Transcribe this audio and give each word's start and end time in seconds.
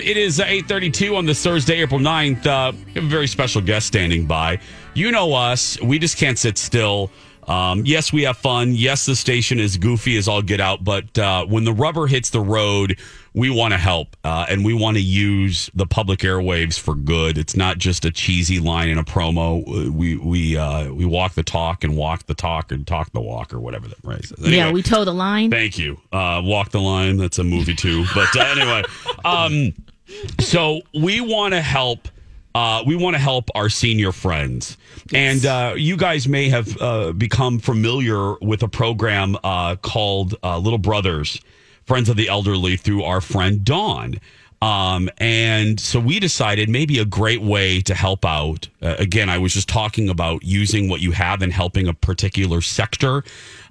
It 0.00 0.16
is 0.16 0.40
uh, 0.40 0.44
832 0.44 1.16
on 1.16 1.26
this 1.26 1.42
Thursday, 1.42 1.80
April 1.80 2.00
9th. 2.00 2.46
Uh, 2.46 2.72
we 2.86 2.92
have 2.94 3.04
a 3.04 3.08
very 3.08 3.26
special 3.26 3.60
guest 3.60 3.86
standing 3.86 4.26
by. 4.26 4.58
You 4.94 5.10
know 5.10 5.32
us. 5.34 5.80
We 5.80 5.98
just 5.98 6.16
can't 6.16 6.38
sit 6.38 6.58
still. 6.58 7.10
Um, 7.48 7.84
yes, 7.86 8.12
we 8.12 8.22
have 8.24 8.36
fun. 8.36 8.74
Yes, 8.74 9.06
the 9.06 9.16
station 9.16 9.58
is 9.58 9.78
goofy 9.78 10.18
as 10.18 10.28
all 10.28 10.42
get 10.42 10.60
out. 10.60 10.84
But 10.84 11.18
uh, 11.18 11.46
when 11.46 11.64
the 11.64 11.72
rubber 11.72 12.06
hits 12.06 12.28
the 12.28 12.40
road, 12.40 12.98
we 13.32 13.48
want 13.48 13.72
to 13.72 13.78
help 13.78 14.16
uh, 14.22 14.46
and 14.48 14.64
we 14.64 14.74
want 14.74 14.96
to 14.96 15.02
use 15.02 15.70
the 15.74 15.86
public 15.86 16.20
airwaves 16.20 16.78
for 16.78 16.94
good. 16.94 17.38
It's 17.38 17.56
not 17.56 17.78
just 17.78 18.04
a 18.04 18.10
cheesy 18.10 18.58
line 18.58 18.88
in 18.90 18.98
a 18.98 19.04
promo. 19.04 19.88
We 19.90 20.16
we 20.16 20.58
uh, 20.58 20.92
we 20.92 21.06
walk 21.06 21.34
the 21.34 21.42
talk 21.42 21.84
and 21.84 21.96
walk 21.96 22.26
the 22.26 22.34
talk 22.34 22.70
and 22.70 22.86
talk 22.86 23.12
the 23.12 23.20
walk 23.20 23.54
or 23.54 23.60
whatever 23.60 23.88
that 23.88 23.98
right. 24.02 24.30
Anyway, 24.38 24.56
yeah, 24.56 24.70
we 24.70 24.82
toe 24.82 25.04
the 25.04 25.14
line. 25.14 25.50
Thank 25.50 25.78
you. 25.78 25.98
Uh, 26.12 26.42
walk 26.44 26.70
the 26.70 26.80
line. 26.80 27.16
That's 27.16 27.38
a 27.38 27.44
movie 27.44 27.74
too. 27.74 28.04
But 28.14 28.36
uh, 28.36 28.40
anyway. 28.40 28.82
Um, 29.24 29.74
so 30.40 30.80
we 30.94 31.20
want 31.20 31.54
to 31.54 31.60
help. 31.60 32.08
Uh, 32.54 32.82
we 32.86 32.96
want 32.96 33.14
to 33.14 33.20
help 33.20 33.50
our 33.54 33.68
senior 33.68 34.10
friends, 34.10 34.76
yes. 35.10 35.44
and 35.44 35.46
uh, 35.46 35.74
you 35.76 35.96
guys 35.96 36.26
may 36.26 36.48
have 36.48 36.80
uh, 36.80 37.12
become 37.12 37.58
familiar 37.58 38.34
with 38.40 38.62
a 38.62 38.68
program 38.68 39.36
uh, 39.44 39.76
called 39.76 40.34
uh, 40.42 40.58
Little 40.58 40.78
Brothers, 40.78 41.40
Friends 41.84 42.08
of 42.08 42.16
the 42.16 42.28
Elderly, 42.28 42.76
through 42.76 43.04
our 43.04 43.20
friend 43.20 43.64
Dawn. 43.64 44.18
Um, 44.60 45.08
and 45.18 45.78
so 45.78 46.00
we 46.00 46.18
decided 46.18 46.68
maybe 46.68 46.98
a 46.98 47.04
great 47.04 47.40
way 47.40 47.80
to 47.82 47.94
help 47.94 48.24
out. 48.24 48.68
Uh, 48.82 48.96
again, 48.98 49.28
I 49.28 49.38
was 49.38 49.54
just 49.54 49.68
talking 49.68 50.08
about 50.08 50.42
using 50.42 50.88
what 50.88 51.00
you 51.00 51.12
have 51.12 51.42
and 51.42 51.52
helping 51.52 51.86
a 51.86 51.94
particular 51.94 52.60
sector. 52.60 53.22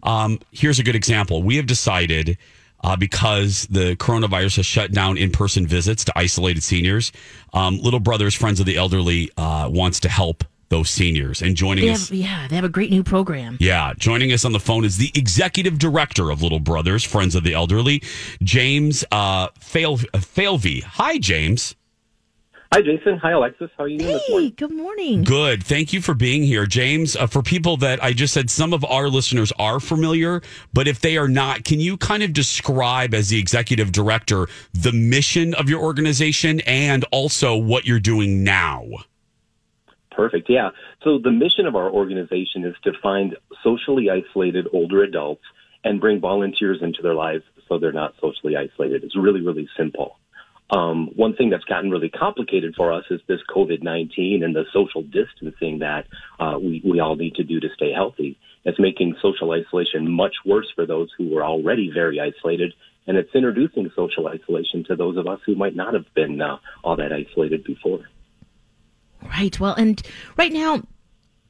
Um, 0.03 0.39
here's 0.51 0.79
a 0.79 0.83
good 0.83 0.95
example. 0.95 1.43
We 1.43 1.57
have 1.57 1.65
decided 1.65 2.37
uh, 2.83 2.95
because 2.95 3.67
the 3.67 3.95
coronavirus 3.95 4.57
has 4.57 4.65
shut 4.65 4.91
down 4.91 5.17
in 5.17 5.31
person 5.31 5.65
visits 5.67 6.05
to 6.05 6.17
isolated 6.17 6.63
seniors. 6.63 7.11
Um, 7.53 7.79
Little 7.79 7.99
Brothers 7.99 8.35
Friends 8.35 8.59
of 8.59 8.65
the 8.65 8.77
Elderly 8.77 9.31
uh, 9.37 9.69
wants 9.71 9.99
to 10.01 10.09
help 10.09 10.43
those 10.69 10.89
seniors. 10.89 11.41
And 11.41 11.55
joining 11.55 11.85
they 11.85 11.91
us. 11.91 12.09
Have, 12.09 12.17
yeah, 12.17 12.47
they 12.47 12.55
have 12.55 12.65
a 12.65 12.69
great 12.69 12.91
new 12.91 13.01
program. 13.03 13.57
Yeah. 13.59 13.93
Joining 13.97 14.33
us 14.33 14.43
on 14.43 14.51
the 14.51 14.59
phone 14.59 14.83
is 14.83 14.97
the 14.97 15.11
executive 15.15 15.79
director 15.79 16.29
of 16.29 16.43
Little 16.43 16.59
Brothers 16.59 17.05
Friends 17.05 17.35
of 17.35 17.43
the 17.43 17.53
Elderly, 17.53 18.03
James 18.43 19.05
uh, 19.11 19.47
Fail- 19.59 19.97
Falvey. 20.19 20.81
Hi, 20.81 21.19
James. 21.19 21.76
Hi, 22.73 22.81
Jason. 22.81 23.17
Hi, 23.19 23.31
Alexis. 23.31 23.69
How 23.77 23.85
are 23.85 23.87
you 23.87 23.97
hey, 23.99 24.19
morning? 24.29 24.53
Good 24.57 24.73
morning. 24.73 25.23
Good. 25.23 25.63
Thank 25.63 25.93
you 25.93 26.01
for 26.01 26.13
being 26.13 26.43
here, 26.43 26.65
James. 26.65 27.15
Uh, 27.15 27.25
for 27.25 27.41
people 27.41 27.77
that 27.77 28.03
I 28.03 28.11
just 28.11 28.33
said, 28.33 28.49
some 28.49 28.73
of 28.73 28.83
our 28.83 29.07
listeners 29.07 29.53
are 29.57 29.79
familiar, 29.79 30.41
but 30.73 30.85
if 30.85 30.99
they 30.99 31.15
are 31.17 31.29
not, 31.29 31.63
can 31.63 31.79
you 31.79 31.95
kind 31.95 32.23
of 32.23 32.33
describe, 32.33 33.13
as 33.13 33.29
the 33.29 33.39
executive 33.39 33.93
director, 33.93 34.47
the 34.73 34.91
mission 34.91 35.53
of 35.53 35.69
your 35.69 35.81
organization 35.81 36.59
and 36.61 37.05
also 37.11 37.55
what 37.55 37.85
you're 37.85 38.01
doing 38.01 38.43
now? 38.43 38.83
Perfect. 40.11 40.49
Yeah. 40.49 40.71
So, 41.03 41.19
the 41.19 41.31
mission 41.31 41.67
of 41.67 41.75
our 41.75 41.89
organization 41.89 42.65
is 42.65 42.75
to 42.83 42.91
find 43.01 43.37
socially 43.63 44.09
isolated 44.09 44.67
older 44.73 45.03
adults 45.03 45.43
and 45.85 46.01
bring 46.01 46.19
volunteers 46.19 46.79
into 46.81 47.01
their 47.01 47.13
lives 47.13 47.43
so 47.69 47.79
they're 47.79 47.93
not 47.93 48.13
socially 48.19 48.57
isolated. 48.57 49.03
It's 49.03 49.15
really, 49.15 49.41
really 49.41 49.69
simple. 49.77 50.17
Um, 50.69 51.11
one 51.15 51.33
thing 51.33 51.49
that's 51.49 51.63
gotten 51.63 51.89
really 51.89 52.09
complicated 52.09 52.75
for 52.75 52.91
us 52.91 53.05
is 53.09 53.21
this 53.27 53.39
COVID 53.49 53.83
19 53.83 54.43
and 54.43 54.55
the 54.55 54.65
social 54.73 55.01
distancing 55.01 55.79
that 55.79 56.07
uh, 56.39 56.57
we, 56.61 56.81
we 56.83 56.99
all 56.99 57.15
need 57.15 57.35
to 57.35 57.43
do 57.43 57.59
to 57.59 57.69
stay 57.75 57.93
healthy. 57.93 58.37
It's 58.65 58.79
making 58.79 59.15
social 59.21 59.51
isolation 59.53 60.11
much 60.11 60.35
worse 60.45 60.67
for 60.75 60.85
those 60.85 61.09
who 61.17 61.29
were 61.29 61.45
already 61.45 61.89
very 61.93 62.19
isolated, 62.19 62.73
and 63.05 63.15
it's 63.15 63.33
introducing 63.33 63.89
social 63.95 64.27
isolation 64.27 64.83
to 64.85 64.95
those 64.97 65.15
of 65.15 65.25
us 65.25 65.39
who 65.45 65.55
might 65.55 65.75
not 65.75 65.93
have 65.93 66.13
been 66.13 66.41
uh, 66.41 66.57
all 66.83 66.97
that 66.97 67.13
isolated 67.13 67.63
before. 67.63 68.09
Right. 69.23 69.57
Well, 69.57 69.73
and 69.73 70.01
right 70.35 70.51
now, 70.51 70.83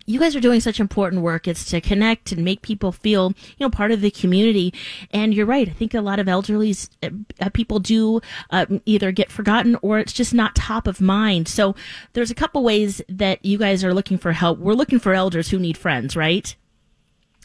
you 0.07 0.21
guys 0.21 0.35
are 0.35 0.39
doing 0.39 0.61
such 0.61 0.79
important 0.79 1.21
work. 1.21 1.47
It's 1.47 1.65
to 1.65 1.81
connect 1.81 2.31
and 2.31 2.43
make 2.43 2.61
people 2.61 2.93
feel, 2.93 3.33
you 3.57 3.65
know, 3.65 3.69
part 3.69 3.91
of 3.91 3.99
the 3.99 4.09
community. 4.09 4.73
And 5.11 5.33
you're 5.33 5.45
right. 5.45 5.67
I 5.67 5.73
think 5.73 5.93
a 5.93 6.01
lot 6.01 6.17
of 6.17 6.29
elderly 6.29 6.73
uh, 7.03 7.09
uh, 7.41 7.49
people 7.49 7.79
do 7.79 8.21
uh, 8.49 8.65
either 8.85 9.11
get 9.11 9.31
forgotten 9.31 9.77
or 9.81 9.99
it's 9.99 10.13
just 10.13 10.33
not 10.33 10.55
top 10.55 10.87
of 10.87 11.01
mind. 11.01 11.49
So 11.49 11.75
there's 12.13 12.31
a 12.31 12.35
couple 12.35 12.63
ways 12.63 13.01
that 13.09 13.43
you 13.45 13.57
guys 13.57 13.83
are 13.83 13.93
looking 13.93 14.17
for 14.17 14.31
help. 14.31 14.59
We're 14.59 14.73
looking 14.73 14.99
for 14.99 15.13
elders 15.13 15.49
who 15.49 15.59
need 15.59 15.77
friends, 15.77 16.15
right? 16.15 16.55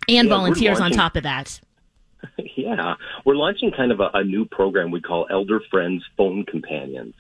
And 0.09 0.29
yeah, 0.29 0.35
volunteers 0.35 0.81
on 0.81 0.93
top 0.93 1.17
of 1.17 1.25
that. 1.25 1.61
Yeah, 2.55 2.95
we're 3.25 3.35
launching 3.35 3.73
kind 3.73 3.91
of 3.91 3.99
a, 3.99 4.11
a 4.15 4.23
new 4.23 4.45
program 4.45 4.93
we 4.93 5.01
call 5.01 5.27
Elder 5.29 5.61
Friends 5.69 6.05
Phone 6.17 6.45
Companions. 6.45 7.15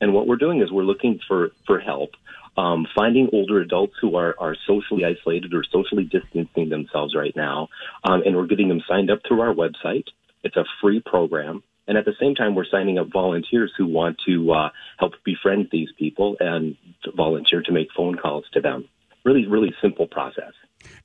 And 0.00 0.14
what 0.14 0.26
we're 0.26 0.36
doing 0.36 0.62
is 0.62 0.70
we're 0.70 0.84
looking 0.84 1.20
for, 1.26 1.50
for 1.66 1.80
help 1.80 2.10
um, 2.58 2.88
finding 2.92 3.30
older 3.32 3.60
adults 3.60 3.94
who 4.00 4.16
are, 4.16 4.34
are 4.38 4.56
socially 4.66 5.04
isolated 5.04 5.54
or 5.54 5.62
socially 5.70 6.04
distancing 6.04 6.68
themselves 6.68 7.14
right 7.14 7.34
now, 7.36 7.68
um, 8.02 8.22
and 8.26 8.36
we're 8.36 8.46
getting 8.46 8.68
them 8.68 8.82
signed 8.88 9.10
up 9.10 9.20
through 9.26 9.40
our 9.40 9.54
website. 9.54 10.06
It's 10.42 10.56
a 10.56 10.64
free 10.82 11.00
program. 11.00 11.62
And 11.86 11.96
at 11.96 12.04
the 12.04 12.14
same 12.20 12.34
time, 12.34 12.54
we're 12.54 12.66
signing 12.66 12.98
up 12.98 13.06
volunteers 13.10 13.72
who 13.78 13.86
want 13.86 14.18
to 14.26 14.52
uh, 14.52 14.70
help 14.98 15.14
befriend 15.24 15.68
these 15.70 15.88
people 15.96 16.36
and 16.40 16.76
volunteer 17.16 17.62
to 17.62 17.72
make 17.72 17.88
phone 17.96 18.16
calls 18.16 18.44
to 18.52 18.60
them. 18.60 18.88
Really, 19.28 19.46
really 19.46 19.74
simple 19.82 20.06
process. 20.06 20.54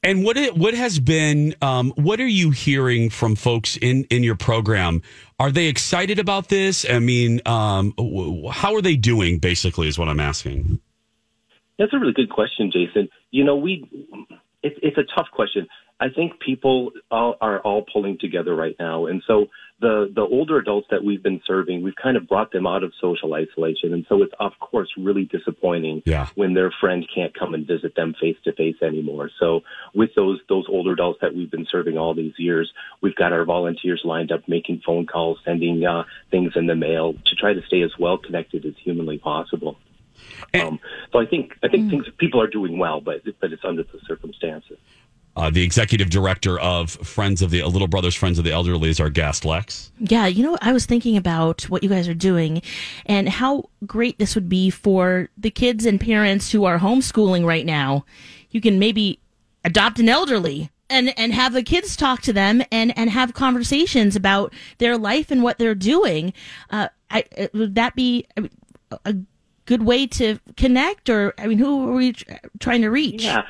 And 0.02 0.24
what 0.24 0.38
it, 0.38 0.56
what 0.56 0.74
has 0.74 0.98
been 0.98 1.56
um, 1.62 1.92
what 1.98 2.22
are 2.22 2.28
you 2.28 2.52
hearing 2.52 3.10
from 3.10 3.36
folks 3.36 3.76
in 3.76 4.06
in 4.06 4.24
your 4.24 4.38
program? 4.38 5.02
Are 5.40 5.52
they 5.52 5.68
excited 5.68 6.20
about 6.20 6.48
this? 6.48 6.86
I 6.90 7.00
mean, 7.00 7.42
um, 7.46 7.94
how 8.50 8.76
are 8.76 8.82
they 8.82 8.96
doing? 8.96 9.40
Basically, 9.40 9.90
is 9.90 10.00
what 10.00 10.08
I'm 10.08 10.22
asking. 10.22 10.80
That's 11.78 11.92
a 11.92 12.00
really 12.00 12.14
good 12.14 12.30
question, 12.30 12.72
Jason. 12.72 13.10
You 13.32 13.44
know, 13.44 13.58
we 13.58 13.90
it, 14.62 14.78
it's 14.82 14.98
a 14.98 15.04
tough 15.14 15.28
question. 15.34 15.68
I 16.04 16.10
think 16.10 16.42
people 16.42 16.92
all, 17.10 17.38
are 17.40 17.60
all 17.60 17.86
pulling 17.92 18.18
together 18.20 18.54
right 18.54 18.76
now, 18.78 19.06
and 19.06 19.24
so 19.26 19.48
the 19.80 20.12
the 20.14 20.20
older 20.22 20.58
adults 20.58 20.88
that 20.92 21.02
we've 21.02 21.24
been 21.24 21.42
serving, 21.48 21.82
we've 21.82 21.96
kind 21.96 22.18
of 22.18 22.28
brought 22.28 22.52
them 22.52 22.68
out 22.68 22.84
of 22.84 22.92
social 23.00 23.34
isolation, 23.34 23.94
and 23.94 24.06
so 24.10 24.22
it's 24.22 24.34
of 24.38 24.52
course 24.60 24.90
really 24.98 25.24
disappointing 25.24 26.04
yeah. 26.06 26.28
when 26.36 26.56
their 26.56 26.74
friend 26.82 27.08
can't 27.16 27.34
come 27.34 27.54
and 27.54 27.66
visit 27.66 27.96
them 27.96 28.16
face 28.20 28.36
to 28.44 28.52
face 28.52 28.76
anymore. 28.82 29.30
So 29.40 29.62
with 29.96 30.10
those 30.14 30.42
those 30.50 30.66
older 30.68 30.92
adults 30.92 31.20
that 31.22 31.34
we've 31.34 31.50
been 31.50 31.68
serving 31.72 31.98
all 31.98 32.14
these 32.14 32.34
years, 32.38 32.70
we've 33.00 33.16
got 33.16 33.32
our 33.32 33.46
volunteers 33.46 34.02
lined 34.04 34.34
up 34.34 34.42
making 34.46 34.82
phone 34.86 35.06
calls, 35.06 35.40
sending 35.46 35.86
uh, 35.86 36.04
things 36.30 36.52
in 36.58 36.68
the 36.68 36.76
mail 36.76 37.14
to 37.14 37.36
try 37.36 37.54
to 37.54 37.62
stay 37.68 37.82
as 37.82 37.92
well 37.98 38.18
connected 38.18 38.66
as 38.66 38.74
humanly 38.84 39.20
possible. 39.20 39.78
Um, 40.54 40.80
so 41.14 41.20
I 41.20 41.26
think 41.26 41.54
I 41.64 41.70
think 41.70 41.86
mm. 41.86 41.90
things 41.92 42.06
people 42.18 42.42
are 42.42 42.48
doing 42.48 42.78
well, 42.78 43.00
but 43.00 43.22
but 43.40 43.54
it's 43.54 43.64
under 43.64 43.84
the 43.84 44.00
circumstances. 44.06 44.78
Uh, 45.36 45.50
the 45.50 45.64
executive 45.64 46.12
director 46.12 46.60
of 46.60 46.92
Friends 46.92 47.42
of 47.42 47.50
the 47.50 47.64
Little 47.64 47.88
Brothers 47.88 48.14
Friends 48.14 48.38
of 48.38 48.46
the 48.46 48.52
Elderly 48.52 48.90
is 48.90 49.00
our 49.00 49.10
guest, 49.10 49.46
Lex. 49.46 49.92
Yeah, 49.98 50.28
you 50.28 50.44
know, 50.44 50.58
I 50.62 50.74
was 50.74 50.86
thinking 50.86 51.18
about 51.18 51.64
what 51.64 51.82
you 51.82 51.90
guys 51.90 52.08
are 52.08 52.14
doing 52.14 52.62
and 53.08 53.28
how 53.28 53.70
great 53.86 54.20
this 54.20 54.36
would 54.36 54.48
be 54.48 54.70
for 54.70 55.30
the 55.36 55.50
kids 55.50 55.86
and 55.86 56.00
parents 56.00 56.52
who 56.52 56.66
are 56.66 56.78
homeschooling 56.78 57.46
right 57.46 57.66
now. 57.66 58.06
You 58.52 58.62
can 58.62 58.78
maybe 58.78 59.20
adopt 59.66 60.00
an 60.00 60.10
elderly 60.10 60.70
and 60.90 61.18
and 61.18 61.34
have 61.34 61.54
the 61.54 61.64
kids 61.64 61.96
talk 61.96 62.22
to 62.22 62.34
them 62.34 62.62
and 62.72 62.96
and 62.98 63.10
have 63.10 63.34
conversations 63.34 64.16
about 64.16 64.54
their 64.78 64.98
life 64.98 65.32
and 65.32 65.42
what 65.42 65.58
they're 65.58 65.74
doing. 65.74 66.34
Uh, 66.70 66.90
I, 67.10 67.26
would 67.54 67.76
that 67.76 67.96
be 67.96 68.28
a 69.06 69.16
good 69.66 69.84
way 69.84 70.08
to 70.08 70.40
connect, 70.58 71.10
or 71.10 71.34
I 71.38 71.48
mean, 71.48 71.58
who 71.58 71.90
are 71.90 71.94
we 71.94 72.14
trying 72.60 72.82
to 72.82 72.90
reach? 72.90 73.24
Yeah. 73.24 73.44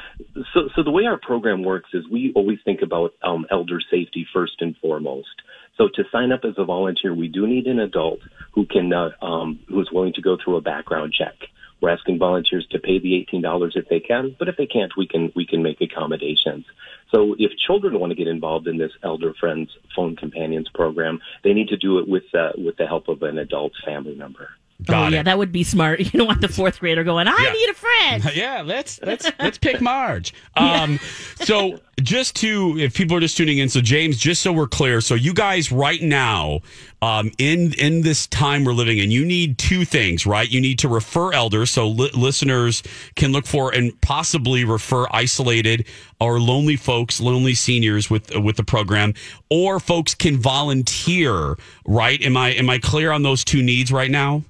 So, 0.53 0.69
so 0.75 0.83
the 0.83 0.91
way 0.91 1.05
our 1.05 1.17
program 1.17 1.63
works 1.63 1.89
is 1.93 2.07
we 2.09 2.31
always 2.35 2.59
think 2.65 2.81
about 2.81 3.13
um, 3.23 3.45
elder 3.51 3.79
safety 3.91 4.27
first 4.33 4.61
and 4.61 4.75
foremost. 4.77 5.41
So 5.77 5.87
to 5.95 6.03
sign 6.11 6.31
up 6.31 6.41
as 6.43 6.53
a 6.57 6.65
volunteer, 6.65 7.13
we 7.15 7.27
do 7.27 7.47
need 7.47 7.65
an 7.65 7.79
adult 7.79 8.19
who 8.51 8.65
can 8.65 8.93
uh, 8.93 9.09
um, 9.21 9.59
who's 9.67 9.89
willing 9.91 10.13
to 10.13 10.21
go 10.21 10.37
through 10.37 10.57
a 10.57 10.61
background 10.61 11.13
check. 11.13 11.35
We're 11.81 11.89
asking 11.89 12.19
volunteers 12.19 12.65
to 12.71 12.79
pay 12.79 12.99
the 12.99 13.15
eighteen 13.15 13.41
dollars 13.41 13.73
if 13.75 13.89
they 13.89 13.99
can, 13.99 14.35
but 14.37 14.47
if 14.47 14.55
they 14.55 14.67
can't, 14.67 14.93
we 14.95 15.07
can 15.07 15.33
we 15.35 15.45
can 15.45 15.63
make 15.63 15.81
accommodations. 15.81 16.65
So 17.11 17.35
if 17.37 17.51
children 17.57 17.99
want 17.99 18.11
to 18.11 18.15
get 18.15 18.27
involved 18.27 18.67
in 18.67 18.77
this 18.77 18.91
Elder 19.03 19.33
Friends 19.39 19.69
Phone 19.95 20.15
Companions 20.15 20.69
program, 20.73 21.19
they 21.43 21.53
need 21.53 21.67
to 21.69 21.77
do 21.77 21.99
it 21.99 22.07
with 22.07 22.23
uh, 22.33 22.51
with 22.57 22.77
the 22.77 22.87
help 22.87 23.07
of 23.07 23.21
an 23.23 23.37
adult 23.37 23.73
family 23.85 24.15
member. 24.15 24.49
Got 24.85 25.03
oh, 25.03 25.07
it. 25.07 25.13
yeah, 25.13 25.23
that 25.23 25.37
would 25.37 25.51
be 25.51 25.63
smart. 25.63 25.99
You 26.13 26.19
don't 26.19 26.27
want 26.27 26.41
the 26.41 26.47
fourth 26.47 26.79
grader 26.79 27.03
going, 27.03 27.27
I 27.27 27.35
Yeah. 27.41 27.51
need 27.51 27.69
a 27.69 27.73
friend. 27.73 28.31
Yeah, 28.35 28.61
let's 28.61 28.99
let's 29.01 29.29
let's 29.39 29.57
pick 29.57 29.79
Marge. 29.81 30.33
Um, 30.57 30.99
so 31.35 31.79
just 32.01 32.35
to 32.37 32.75
if 32.79 32.93
people 32.95 33.15
are 33.15 33.19
just 33.19 33.37
tuning 33.37 33.59
in, 33.59 33.69
so 33.69 33.79
James, 33.81 34.17
just 34.17 34.41
so 34.41 34.51
we're 34.51 34.67
clear, 34.67 34.99
so 35.01 35.15
you 35.15 35.33
guys 35.33 35.71
right 35.71 36.01
now, 36.01 36.59
um, 37.01 37.31
in 37.37 37.73
in 37.77 38.01
this 38.01 38.27
time 38.27 38.63
we're 38.65 38.73
living 38.73 38.97
in, 38.97 39.11
you 39.11 39.23
need 39.25 39.57
two 39.57 39.85
things, 39.85 40.25
right? 40.25 40.49
You 40.49 40.59
need 40.59 40.79
to 40.79 40.87
refer 40.87 41.31
elders, 41.33 41.69
so 41.71 41.87
li- 41.87 42.09
listeners 42.13 42.83
can 43.15 43.31
look 43.31 43.45
for 43.45 43.73
and 43.73 43.99
possibly 44.01 44.63
refer 44.65 45.05
isolated 45.11 45.87
or 46.19 46.39
lonely 46.39 46.75
folks, 46.75 47.19
lonely 47.21 47.53
seniors 47.53 48.09
with 48.09 48.35
with 48.37 48.57
the 48.57 48.63
program, 48.63 49.13
or 49.49 49.79
folks 49.79 50.13
can 50.15 50.37
volunteer, 50.37 51.55
right? 51.85 52.21
Am 52.21 52.35
I 52.35 52.49
am 52.51 52.69
I 52.69 52.79
clear 52.79 53.11
on 53.11 53.23
those 53.23 53.43
two 53.43 53.61
needs 53.63 53.91
right 53.91 54.11
now? 54.11 54.43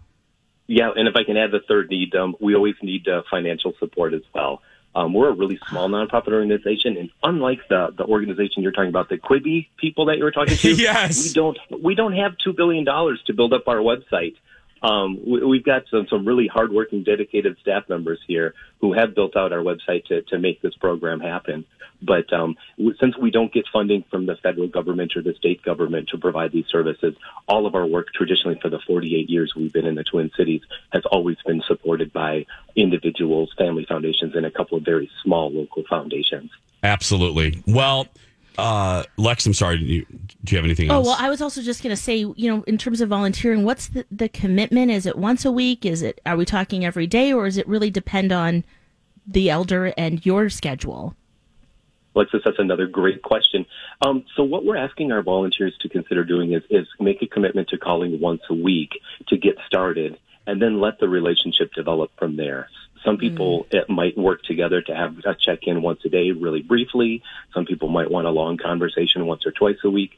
Yeah, 0.68 0.92
and 0.95 1.07
if 1.07 1.15
I 1.15 1.24
can 1.24 1.36
add 1.38 1.51
the 1.51 1.60
third 1.68 1.89
need, 1.89 2.15
um, 2.15 2.36
we 2.39 2.56
always 2.56 2.75
need 2.81 3.07
uh, 3.07 3.24
financial 3.30 3.74
support 3.80 4.13
as 4.13 4.21
well. 4.33 4.62
Um, 4.95 5.13
we're 5.13 5.30
a 5.30 5.33
really 5.33 5.60
small 5.69 5.89
nonprofit 5.89 6.31
organization, 6.33 6.98
and 6.98 7.10
unlike 7.24 7.60
the 7.68 7.94
the 7.98 8.06
organization 8.06 8.62
you're 8.62 8.71
talking 8.71 8.89
about, 8.89 9.10
the 9.10 9.18
Quibi 9.18 9.68
people 9.77 10.06
that 10.06 10.18
you 10.18 10.24
were 10.24 10.31
talking 10.31 10.56
to, 10.56 10.71
Yes. 10.75 11.24
we 11.27 11.33
don't 11.33 11.57
we 11.81 11.95
don't 11.95 12.13
have 12.13 12.38
two 12.38 12.54
billion 12.54 12.83
dollars 12.83 13.21
to 13.25 13.33
build 13.33 13.54
up 13.54 13.68
our 13.68 13.77
website. 13.77 14.36
Um, 14.83 15.19
we, 15.25 15.44
we've 15.45 15.63
got 15.63 15.83
some 15.89 16.07
some 16.09 16.27
really 16.27 16.47
hardworking, 16.47 17.03
dedicated 17.03 17.57
staff 17.62 17.88
members 17.88 18.19
here 18.27 18.53
who 18.81 18.94
have 18.94 19.15
built 19.15 19.35
out 19.38 19.53
our 19.53 19.59
website 19.59 20.06
to 20.06 20.21
to 20.24 20.38
make 20.38 20.62
this 20.62 20.75
program 20.75 21.19
happen. 21.19 21.65
But 22.01 22.31
um, 22.33 22.57
since 23.00 23.18
we 23.18 23.31
don't 23.31 23.53
get 23.53 23.65
funding 23.71 24.03
from 24.12 24.25
the 24.25 24.35
federal 24.35 24.68
government 24.68 25.13
or 25.15 25.21
the 25.21 25.33
state 25.35 25.63
government 25.63 26.09
to 26.09 26.18
provide 26.18 26.51
these 26.51 26.65
services, 26.69 27.15
all 27.47 27.65
of 27.65 27.75
our 27.75 27.85
work 27.85 28.07
traditionally 28.13 28.59
for 28.62 28.69
the 28.69 28.80
48 28.85 29.30
years 29.30 29.53
we've 29.56 29.71
been 29.71 29.85
in 29.85 29.95
the 29.95 30.03
Twin 30.03 30.30
Cities 30.35 30.62
has 30.91 31.03
always 31.09 31.38
been 31.45 31.62
supported 31.65 32.12
by 32.12 32.45
individuals, 32.75 33.53
family 33.57 33.85
foundations, 33.88 34.35
and 34.35 34.45
a 34.45 34.51
couple 34.51 34.77
of 34.77 34.83
very 34.83 35.09
small 35.24 35.50
local 35.50 35.83
foundations. 35.89 36.51
Absolutely. 36.83 37.63
Well, 37.65 38.07
uh, 38.57 39.03
Lex, 39.17 39.45
I'm 39.45 39.53
sorry. 39.53 39.79
Do 39.79 39.85
you, 39.85 40.05
do 40.44 40.55
you 40.55 40.57
have 40.57 40.65
anything 40.65 40.91
Oh, 40.91 40.95
else? 40.95 41.07
Oh, 41.07 41.09
well, 41.11 41.17
I 41.19 41.29
was 41.29 41.41
also 41.41 41.61
just 41.61 41.81
going 41.83 41.95
to 41.95 42.01
say, 42.01 42.17
you 42.17 42.35
know, 42.38 42.63
in 42.63 42.77
terms 42.77 43.01
of 43.01 43.09
volunteering, 43.09 43.63
what's 43.63 43.88
the, 43.88 44.05
the 44.11 44.29
commitment? 44.29 44.91
Is 44.91 45.05
it 45.05 45.17
once 45.17 45.45
a 45.45 45.51
week? 45.51 45.85
Is 45.85 46.01
it, 46.01 46.21
are 46.25 46.38
we 46.38 46.45
talking 46.45 46.85
every 46.85 47.07
day 47.07 47.33
or 47.33 47.45
does 47.45 47.57
it 47.57 47.67
really 47.67 47.89
depend 47.89 48.31
on 48.31 48.63
the 49.25 49.50
elder 49.50 49.94
and 49.97 50.25
your 50.25 50.50
schedule? 50.50 51.15
Alexis, 52.15 52.41
that's 52.45 52.59
another 52.59 52.85
great 52.85 53.23
question. 53.23 53.65
Um, 54.05 54.23
so 54.35 54.44
what 54.44 54.65
we're 54.65 54.77
asking 54.77 55.11
our 55.11 55.23
volunteers 55.23 55.75
to 55.81 55.89
consider 55.89 56.23
doing 56.23 56.53
is, 56.53 56.61
is 56.69 56.88
make 56.99 57.21
a 57.23 57.27
commitment 57.27 57.69
to 57.69 57.77
calling 57.77 58.19
once 58.19 58.41
a 58.49 58.53
week 58.53 58.91
to 59.29 59.38
get 59.38 59.57
started 59.65 60.19
and 60.45 60.61
then 60.61 60.79
let 60.79 60.99
the 60.99 61.09
relationship 61.09 61.73
develop 61.73 62.11
from 62.19 62.35
there. 62.35 62.69
Some 63.03 63.17
people 63.17 63.67
it 63.71 63.89
might 63.89 64.17
work 64.17 64.44
together 64.44 64.81
to 64.81 64.95
have 64.95 65.17
a 65.25 65.35
check-in 65.35 65.81
once 65.81 66.00
a 66.05 66.09
day, 66.09 66.31
really 66.31 66.61
briefly. 66.61 67.21
Some 67.53 67.65
people 67.65 67.89
might 67.89 68.09
want 68.09 68.27
a 68.27 68.31
long 68.31 68.57
conversation 68.57 69.25
once 69.25 69.45
or 69.45 69.51
twice 69.51 69.77
a 69.83 69.89
week. 69.89 70.11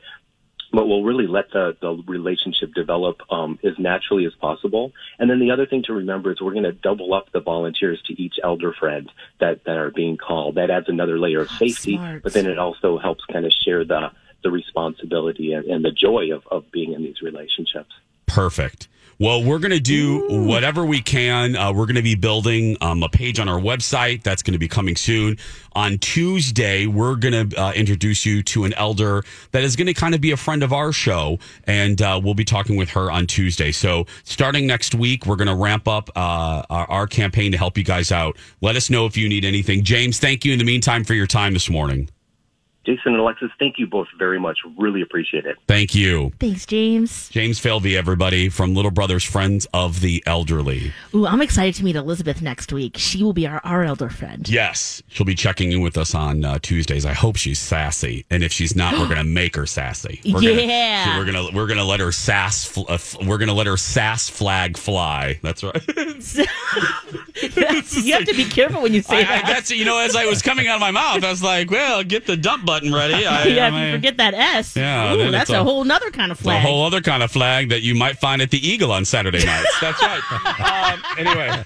But 0.71 0.87
we'll 0.87 1.03
really 1.03 1.27
let 1.27 1.51
the, 1.51 1.77
the 1.79 2.03
relationship 2.05 2.73
develop 2.73 3.21
um, 3.31 3.59
as 3.63 3.73
naturally 3.79 4.25
as 4.25 4.33
possible. 4.33 4.91
And 5.19 5.29
then 5.29 5.39
the 5.39 5.51
other 5.51 5.65
thing 5.65 5.83
to 5.83 5.93
remember 5.93 6.31
is 6.31 6.41
we're 6.41 6.51
going 6.51 6.63
to 6.63 6.73
double 6.73 7.13
up 7.13 7.31
the 7.31 7.39
volunteers 7.39 8.01
to 8.07 8.21
each 8.21 8.39
elder 8.43 8.73
friend 8.73 9.09
that, 9.39 9.63
that 9.65 9.77
are 9.77 9.91
being 9.91 10.17
called. 10.17 10.55
That 10.55 10.69
adds 10.69 10.89
another 10.89 11.17
layer 11.17 11.41
of 11.41 11.49
safety, 11.51 11.95
Smart. 11.95 12.23
but 12.23 12.33
then 12.33 12.45
it 12.45 12.59
also 12.59 12.97
helps 12.97 13.23
kind 13.25 13.45
of 13.45 13.53
share 13.53 13.85
the, 13.85 14.11
the 14.43 14.51
responsibility 14.51 15.53
and, 15.53 15.65
and 15.65 15.85
the 15.85 15.91
joy 15.91 16.33
of, 16.33 16.45
of 16.51 16.69
being 16.71 16.93
in 16.93 17.03
these 17.03 17.21
relationships. 17.21 17.93
Perfect. 18.25 18.87
Well, 19.17 19.41
we're 19.41 19.59
going 19.59 19.71
to 19.71 19.79
do 19.79 20.27
whatever 20.45 20.85
we 20.85 21.01
can. 21.01 21.55
Uh, 21.55 21.71
we're 21.71 21.85
going 21.85 21.95
to 21.95 22.01
be 22.01 22.15
building 22.15 22.75
um, 22.81 23.01
a 23.01 23.07
page 23.07 23.39
on 23.39 23.47
our 23.47 23.59
website 23.59 24.23
that's 24.23 24.43
going 24.43 24.53
to 24.53 24.59
be 24.59 24.67
coming 24.67 24.97
soon. 24.97 25.37
On 25.71 25.97
Tuesday, 25.99 26.85
we're 26.85 27.15
going 27.15 27.49
to 27.49 27.61
uh, 27.61 27.71
introduce 27.71 28.25
you 28.25 28.43
to 28.43 28.65
an 28.65 28.73
elder 28.73 29.23
that 29.51 29.63
is 29.63 29.77
going 29.77 29.87
to 29.87 29.93
kind 29.93 30.15
of 30.15 30.21
be 30.21 30.31
a 30.31 30.37
friend 30.37 30.63
of 30.63 30.73
our 30.73 30.91
show, 30.91 31.39
and 31.63 32.01
uh, 32.01 32.19
we'll 32.21 32.33
be 32.33 32.43
talking 32.43 32.75
with 32.75 32.89
her 32.89 33.09
on 33.09 33.25
Tuesday. 33.25 33.71
So, 33.71 34.05
starting 34.25 34.67
next 34.67 34.93
week, 34.93 35.25
we're 35.25 35.37
going 35.37 35.47
to 35.47 35.55
ramp 35.55 35.87
up 35.87 36.09
uh, 36.17 36.63
our, 36.69 36.89
our 36.89 37.07
campaign 37.07 37.53
to 37.53 37.57
help 37.57 37.77
you 37.77 37.85
guys 37.85 38.11
out. 38.11 38.35
Let 38.59 38.75
us 38.75 38.89
know 38.89 39.05
if 39.05 39.15
you 39.15 39.29
need 39.29 39.45
anything. 39.45 39.85
James, 39.85 40.19
thank 40.19 40.43
you 40.43 40.51
in 40.51 40.59
the 40.59 40.65
meantime 40.65 41.05
for 41.05 41.13
your 41.13 41.27
time 41.27 41.53
this 41.53 41.69
morning. 41.69 42.09
Jason 42.85 43.13
and 43.13 43.19
Alexis, 43.19 43.49
thank 43.59 43.79
you 43.79 43.87
both 43.87 44.07
very 44.17 44.39
much. 44.39 44.59
Really 44.77 45.01
appreciate 45.01 45.45
it. 45.45 45.57
Thank 45.67 45.95
you. 45.95 46.31
Thanks, 46.39 46.65
James. 46.65 47.29
James 47.29 47.59
Falvey, 47.59 47.97
everybody 47.97 48.49
from 48.49 48.73
Little 48.75 48.91
Brothers 48.91 49.23
Friends 49.23 49.65
of 49.73 50.01
the 50.01 50.23
Elderly. 50.27 50.93
Ooh, 51.13 51.25
I'm 51.25 51.41
excited 51.41 51.73
to 51.75 51.83
meet 51.83 51.95
Elizabeth 51.95 52.41
next 52.41 52.71
week. 52.71 52.97
She 52.97 53.23
will 53.23 53.33
be 53.33 53.47
our, 53.47 53.59
our 53.63 53.83
elder 53.83 54.09
friend. 54.09 54.47
Yes, 54.47 55.01
she'll 55.07 55.25
be 55.25 55.35
checking 55.35 55.71
in 55.71 55.81
with 55.81 55.97
us 55.97 56.13
on 56.13 56.45
uh, 56.45 56.59
Tuesdays. 56.61 57.05
I 57.05 57.13
hope 57.13 57.35
she's 57.37 57.59
sassy, 57.59 58.25
and 58.29 58.43
if 58.43 58.51
she's 58.53 58.75
not, 58.75 58.93
we're 58.99 59.07
gonna 59.09 59.23
make 59.23 59.55
her 59.55 59.65
sassy. 59.65 60.21
We're 60.25 60.41
Yeah. 60.41 61.05
gonna, 61.05 61.19
we're 61.19 61.25
gonna 61.25 61.49
we're 61.55 61.67
gonna 61.67 61.83
let 61.85 61.99
her 61.99 62.11
sass. 62.11 62.65
Fl- 62.65 62.81
uh, 62.89 62.93
f- 62.95 63.15
we're 63.25 63.37
gonna 63.39 63.53
let 63.53 63.67
her 63.67 63.77
sass 63.77 64.29
flag 64.29 64.77
fly. 64.77 65.39
That's 65.41 65.63
right. 65.63 65.81
you 68.03 68.13
have 68.13 68.25
to 68.25 68.33
be 68.35 68.45
careful 68.45 68.81
when 68.81 68.93
you 68.93 69.01
say 69.01 69.19
I, 69.19 69.23
that. 69.23 69.43
that's 69.47 69.71
you 69.71 69.85
know, 69.85 69.97
as 69.99 70.15
I 70.15 70.25
was 70.25 70.41
coming 70.41 70.67
out 70.67 70.75
of 70.75 70.81
my 70.81 70.91
mouth, 70.91 71.23
I 71.23 71.29
was 71.29 71.41
like, 71.43 71.69
"Well, 71.71 72.03
get 72.03 72.25
the 72.25 72.35
dump 72.37 72.65
button 72.65 72.93
ready." 72.93 73.13
I, 73.25 73.45
yeah, 73.45 73.67
if 73.67 73.73
you 73.91 73.97
forget 73.97 74.17
that 74.17 74.33
S, 74.33 74.75
Yeah, 74.75 75.13
ooh, 75.13 75.31
that's 75.31 75.49
a, 75.49 75.59
a- 75.61 75.63
whole 75.63 75.89
other 75.91 76.11
kind 76.11 76.31
of 76.31 76.39
flag. 76.39 76.57
a 76.63 76.67
whole 76.67 76.85
other 76.85 77.01
kind 77.01 77.23
of 77.23 77.31
flag 77.31 77.69
that 77.69 77.81
you 77.81 77.95
might 77.95 78.17
find 78.17 78.41
at 78.41 78.51
the 78.51 78.67
Eagle 78.67 78.91
on 78.91 79.05
Saturday 79.05 79.43
nights. 79.45 79.79
That's 79.81 80.01
right. 80.01 80.93
um, 80.93 81.03
anyway. 81.17 81.63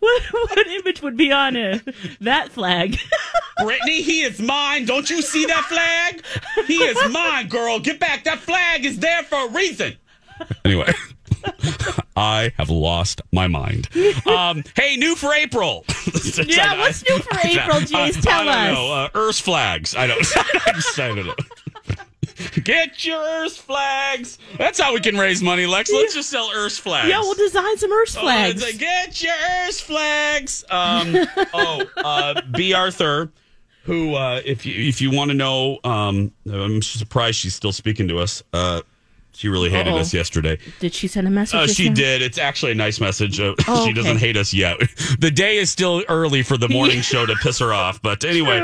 what, 0.00 0.22
what 0.32 0.66
image 0.66 1.02
would 1.02 1.16
be 1.16 1.32
on 1.32 1.56
it? 1.56 1.82
That 2.20 2.50
flag. 2.50 2.98
Brittany, 3.62 4.02
he 4.02 4.22
is 4.22 4.40
mine. 4.40 4.84
Don't 4.84 5.08
you 5.08 5.22
see 5.22 5.46
that 5.46 5.64
flag? 5.64 6.22
He 6.66 6.76
is 6.78 7.12
mine, 7.12 7.48
girl. 7.48 7.78
Get 7.80 8.00
back. 8.00 8.24
That 8.24 8.38
flag 8.40 8.84
is 8.84 8.98
there 8.98 9.22
for 9.22 9.46
a 9.46 9.50
reason. 9.50 9.96
Anyway, 10.64 10.92
I 12.16 12.52
have 12.56 12.70
lost 12.70 13.20
my 13.32 13.46
mind. 13.46 13.88
Um, 14.26 14.64
hey, 14.76 14.96
new 14.96 15.14
for 15.14 15.32
April. 15.34 15.84
Yeah, 16.46 16.78
what's 16.78 17.08
new 17.08 17.18
for 17.18 17.34
April, 17.44 17.78
Jeez? 17.80 18.20
Tell 18.20 18.48
I 18.48 18.66
don't 18.66 18.72
us. 18.72 18.74
know. 18.74 18.92
Uh, 18.92 19.08
Earth 19.14 19.40
flags. 19.40 19.94
I 19.94 20.06
don't. 20.06 20.18
I 20.36 20.72
just- 20.74 20.98
I 20.98 21.08
don't 21.14 21.26
know. 21.26 21.34
Get 22.64 23.04
your 23.04 23.20
Earth 23.22 23.56
flags. 23.58 24.38
That's 24.58 24.80
how 24.80 24.92
we 24.94 25.00
can 25.00 25.16
raise 25.16 25.42
money, 25.42 25.66
Lex. 25.66 25.92
Let's 25.92 26.14
just 26.14 26.30
sell 26.30 26.50
Earth 26.52 26.76
flags. 26.78 27.08
yeah, 27.08 27.20
we'll 27.20 27.34
design 27.34 27.76
some 27.78 27.92
Earth 27.92 28.16
Oh, 28.18 28.22
flags. 28.22 28.62
like, 28.62 28.78
get 28.78 29.22
your 29.22 29.34
Earth 29.66 29.80
flags. 29.80 30.64
Um, 30.70 31.14
oh, 31.52 31.84
uh, 31.98 32.40
B. 32.56 32.72
Arthur, 32.74 33.30
who, 33.84 34.14
uh, 34.14 34.40
if 34.44 34.66
you 34.66 34.88
if 34.88 35.00
you 35.00 35.10
want 35.10 35.30
to 35.30 35.34
know, 35.34 35.78
um, 35.84 36.32
I'm 36.50 36.82
surprised 36.82 37.36
she's 37.38 37.54
still 37.54 37.72
speaking 37.72 38.08
to 38.08 38.18
us. 38.18 38.42
Uh, 38.52 38.82
she 39.32 39.48
really 39.48 39.68
hated 39.68 39.92
Uh-oh. 39.92 39.98
us 39.98 40.14
yesterday. 40.14 40.58
Did 40.78 40.94
she 40.94 41.08
send 41.08 41.26
a 41.26 41.30
message? 41.30 41.54
Uh, 41.54 41.66
she 41.66 41.88
now? 41.88 41.94
did. 41.94 42.22
It's 42.22 42.38
actually 42.38 42.72
a 42.72 42.76
nice 42.76 43.00
message. 43.00 43.40
Uh, 43.40 43.54
Oh, 43.68 43.84
she 43.84 43.92
doesn't 43.92 44.18
hate 44.18 44.36
us 44.36 44.54
yet. 44.54 44.78
the 45.18 45.30
day 45.30 45.56
is 45.58 45.70
still 45.70 46.04
early 46.08 46.42
for 46.42 46.56
the 46.56 46.68
morning 46.68 47.00
show 47.02 47.26
to 47.26 47.34
piss 47.42 47.58
her 47.58 47.72
off. 47.72 48.00
But 48.00 48.24
anyway, 48.24 48.60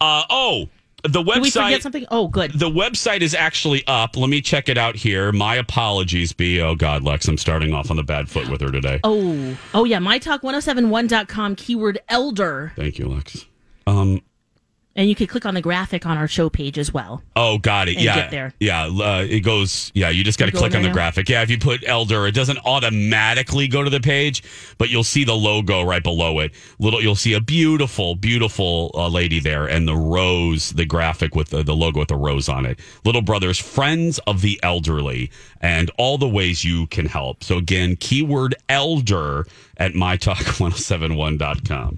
uh, 0.00 0.22
oh, 0.30 0.68
the 1.02 1.22
website. 1.22 1.34
Did 1.34 1.42
we 1.42 1.50
forget 1.50 1.82
something? 1.82 2.06
Oh, 2.12 2.28
good. 2.28 2.52
The 2.52 2.70
website 2.70 3.22
is 3.22 3.34
actually 3.34 3.84
up. 3.88 4.16
Let 4.16 4.30
me 4.30 4.40
check 4.40 4.68
it 4.68 4.78
out 4.78 4.94
here. 4.94 5.32
My 5.32 5.56
apologies, 5.56 6.32
B. 6.32 6.60
Oh, 6.60 6.76
God, 6.76 7.02
Lex, 7.02 7.26
I'm 7.26 7.36
starting 7.36 7.74
off 7.74 7.90
on 7.90 7.96
the 7.96 8.04
bad 8.04 8.28
foot 8.28 8.48
with 8.48 8.60
her 8.60 8.70
today. 8.70 9.00
Oh, 9.02 9.56
oh 9.74 9.84
yeah, 9.84 9.98
mytalk1071.com 9.98 11.56
keyword 11.56 11.98
elder. 12.08 12.72
Thank 12.76 12.98
you, 13.00 13.08
Lex. 13.08 13.46
Um, 13.88 14.22
And 14.94 15.08
you 15.08 15.14
can 15.14 15.26
click 15.26 15.46
on 15.46 15.54
the 15.54 15.62
graphic 15.62 16.04
on 16.04 16.18
our 16.18 16.28
show 16.28 16.50
page 16.50 16.78
as 16.78 16.92
well. 16.92 17.22
Oh, 17.34 17.56
got 17.56 17.88
it. 17.88 17.98
Yeah, 17.98 18.14
get 18.14 18.30
there. 18.30 18.52
yeah. 18.60 18.84
Uh, 18.84 19.24
it 19.26 19.40
goes. 19.40 19.90
Yeah, 19.94 20.10
you 20.10 20.22
just 20.22 20.38
got 20.38 20.46
to 20.46 20.52
click 20.52 20.74
on 20.74 20.82
the 20.82 20.88
now? 20.88 20.94
graphic. 20.94 21.30
Yeah, 21.30 21.40
if 21.42 21.48
you 21.50 21.58
put 21.58 21.82
elder, 21.86 22.26
it 22.26 22.34
doesn't 22.34 22.58
automatically 22.66 23.68
go 23.68 23.82
to 23.82 23.88
the 23.88 24.00
page, 24.00 24.42
but 24.76 24.90
you'll 24.90 25.02
see 25.02 25.24
the 25.24 25.32
logo 25.34 25.82
right 25.82 26.02
below 26.02 26.40
it. 26.40 26.52
Little, 26.78 27.00
you'll 27.00 27.16
see 27.16 27.32
a 27.32 27.40
beautiful, 27.40 28.16
beautiful 28.16 28.90
uh, 28.94 29.08
lady 29.08 29.40
there, 29.40 29.66
and 29.66 29.88
the 29.88 29.96
rose, 29.96 30.70
the 30.70 30.84
graphic 30.84 31.34
with 31.34 31.48
the, 31.48 31.62
the 31.62 31.74
logo 31.74 32.00
with 32.00 32.08
the 32.08 32.16
rose 32.16 32.50
on 32.50 32.66
it. 32.66 32.78
Little 33.04 33.22
Brothers, 33.22 33.58
Friends 33.58 34.18
of 34.26 34.42
the 34.42 34.60
Elderly, 34.62 35.30
and 35.62 35.90
all 35.96 36.18
the 36.18 36.28
ways 36.28 36.64
you 36.64 36.86
can 36.88 37.06
help. 37.06 37.42
So 37.44 37.56
again, 37.56 37.96
keyword 37.96 38.54
elder 38.68 39.46
at 39.78 39.92
mytalk1071.com. 39.92 41.96